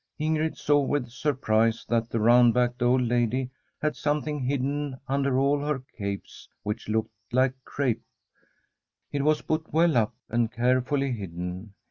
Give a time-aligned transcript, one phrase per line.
[0.19, 3.51] Ingrid saw with surprise that the round backed old lady
[3.83, 8.01] had something hidden under all her capes which looked like crape;
[9.11, 11.75] it was put well up and carefully hidden.